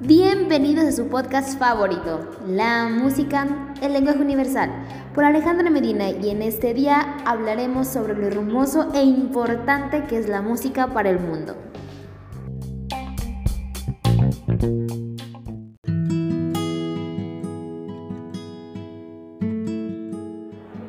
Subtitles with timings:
[0.00, 4.70] Bienvenidos a su podcast favorito, La Música, el lenguaje universal,
[5.14, 10.28] por Alejandra Medina y en este día hablaremos sobre lo hermoso e importante que es
[10.28, 11.56] la música para el mundo.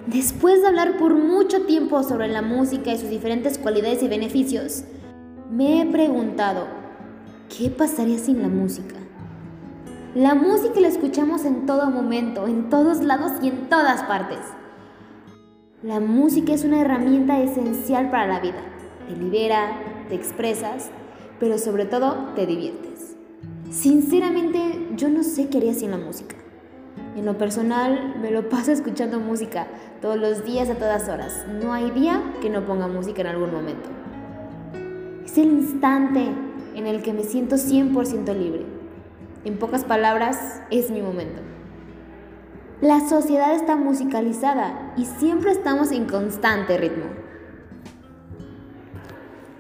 [0.08, 4.84] Después de hablar por mucho tiempo sobre la música y sus diferentes cualidades y beneficios,
[5.62, 6.66] me he preguntado,
[7.56, 8.96] ¿qué pasaría sin la música?
[10.16, 14.40] La música la escuchamos en todo momento, en todos lados y en todas partes.
[15.84, 18.60] La música es una herramienta esencial para la vida.
[19.08, 19.78] Te libera,
[20.10, 20.90] te expresas,
[21.40, 23.16] pero sobre todo te diviertes.
[23.70, 26.38] Sinceramente, yo no sé qué haría sin la música.
[27.16, 29.68] En lo personal, me lo paso escuchando música
[30.02, 31.46] todos los días a todas horas.
[31.62, 33.90] No hay día que no ponga música en algún momento.
[35.32, 36.26] Es el instante
[36.76, 38.66] en el que me siento 100% libre
[39.46, 41.40] en pocas palabras, es mi momento.
[42.82, 47.06] La sociedad está musicalizada y siempre estamos en constante ritmo.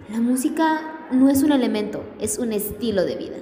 [0.09, 3.37] La música no es un elemento, es un estilo de vida.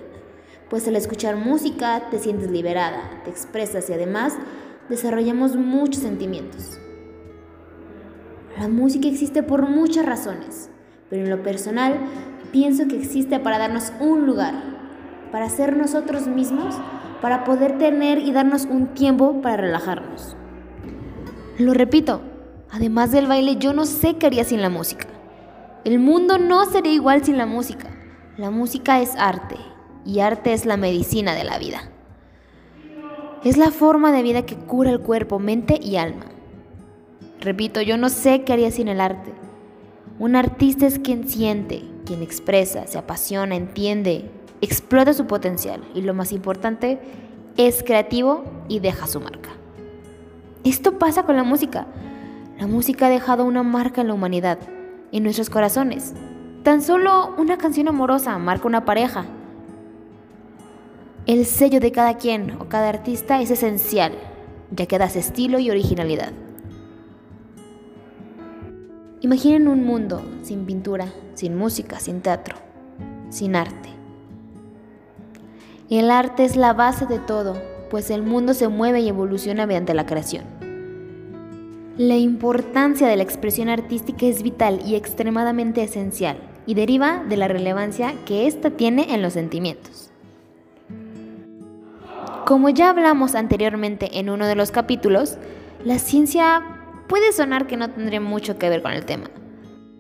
[0.70, 4.36] Pues al escuchar música te sientes liberada, te expresas y además
[4.88, 6.80] desarrollamos muchos sentimientos.
[8.56, 10.70] La música existe por muchas razones,
[11.10, 11.98] pero en lo personal
[12.52, 14.54] pienso que existe para darnos un lugar,
[15.32, 16.76] para ser nosotros mismos,
[17.22, 20.36] para poder tener y darnos un tiempo para relajarnos.
[21.58, 22.22] Lo repito,
[22.72, 25.08] además del baile yo no sé qué haría sin la música.
[25.84, 27.90] El mundo no sería igual sin la música.
[28.38, 29.56] La música es arte
[30.06, 31.82] y arte es la medicina de la vida.
[33.44, 36.26] Es la forma de vida que cura el cuerpo, mente y alma.
[37.40, 39.34] Repito, yo no sé qué haría sin el arte.
[40.20, 46.14] Un artista es quien siente, quien expresa, se apasiona, entiende, explota su potencial y lo
[46.14, 47.00] más importante,
[47.56, 49.52] es creativo y deja su marca.
[50.66, 51.88] Esto pasa con la música.
[52.60, 54.60] La música ha dejado una marca en la humanidad,
[55.14, 56.14] en nuestros corazones.
[56.64, 59.26] Tan solo una canción amorosa marca una pareja.
[61.28, 64.12] El sello de cada quien o cada artista es esencial,
[64.72, 66.34] ya que das estilo y originalidad.
[69.22, 72.56] Imaginen un mundo sin pintura, sin música, sin teatro,
[73.30, 73.90] sin arte.
[75.90, 79.94] El arte es la base de todo, pues el mundo se mueve y evoluciona mediante
[79.94, 80.46] la creación.
[81.98, 87.50] La importancia de la expresión artística es vital y extremadamente esencial, y deriva de la
[87.50, 90.12] relevancia que ésta tiene en los sentimientos.
[92.46, 95.38] Como ya hablamos anteriormente en uno de los capítulos,
[95.84, 96.79] la ciencia
[97.10, 99.30] puede sonar que no tendría mucho que ver con el tema,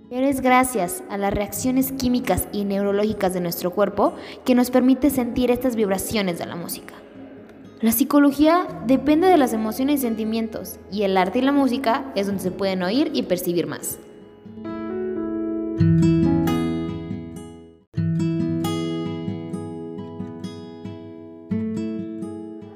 [0.09, 4.13] pero es gracias a las reacciones químicas y neurológicas de nuestro cuerpo
[4.45, 6.93] que nos permite sentir estas vibraciones de la música.
[7.81, 12.27] La psicología depende de las emociones y sentimientos, y el arte y la música es
[12.27, 13.97] donde se pueden oír y percibir más.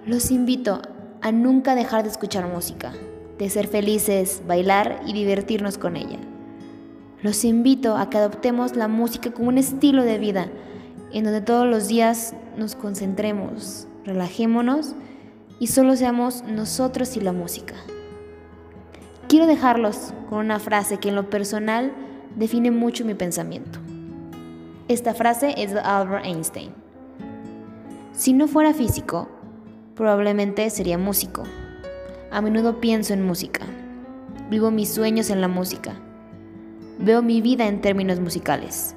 [0.05, 0.81] Los invito
[1.21, 2.93] a nunca dejar de escuchar música,
[3.43, 6.19] de ser felices, bailar y divertirnos con ella.
[7.21, 10.47] Los invito a que adoptemos la música como un estilo de vida,
[11.11, 14.95] en donde todos los días nos concentremos, relajémonos
[15.59, 17.75] y solo seamos nosotros y la música.
[19.27, 21.93] Quiero dejarlos con una frase que en lo personal
[22.35, 23.79] define mucho mi pensamiento.
[24.87, 26.71] Esta frase es de Albert Einstein.
[28.11, 29.29] Si no fuera físico,
[29.95, 31.43] probablemente sería músico.
[32.33, 33.67] A menudo pienso en música.
[34.49, 35.93] Vivo mis sueños en la música.
[36.97, 38.95] Veo mi vida en términos musicales.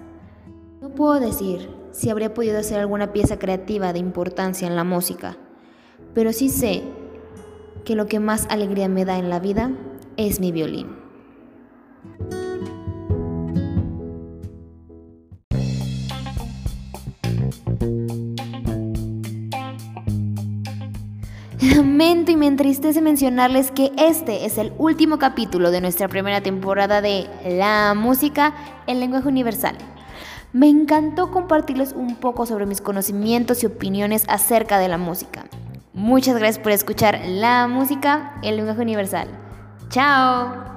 [0.81, 5.37] No puedo decir si habría podido hacer alguna pieza creativa de importancia en la música,
[6.15, 6.83] pero sí sé
[7.85, 9.71] que lo que más alegría me da en la vida
[10.17, 10.97] es mi violín.
[21.61, 27.01] Lamento y me entristece mencionarles que este es el último capítulo de nuestra primera temporada
[27.01, 28.55] de La música
[28.87, 29.77] en lenguaje universal.
[30.53, 35.47] Me encantó compartirles un poco sobre mis conocimientos y opiniones acerca de la música.
[35.95, 39.29] Muchas gracias por escuchar La música en lenguaje universal.
[39.89, 40.76] Chao.